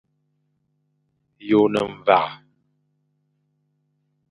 [1.47, 2.33] Ye o ne mwague.